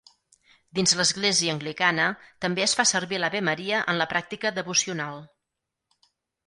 Dins 0.77 0.93
l'Església 1.01 1.53
Anglicana 1.57 2.07
també 2.47 2.65
es 2.67 2.73
fa 2.81 2.87
servir 2.93 3.21
l'avemaria 3.25 3.85
en 3.95 4.03
la 4.05 4.11
pràctica 4.17 4.55
devocional. 4.61 5.25